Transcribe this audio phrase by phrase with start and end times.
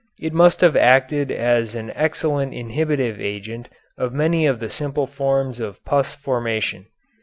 [0.17, 3.69] It must have acted as an excellent inhibitive agent
[3.99, 6.87] of many of the simple forms of pus formation.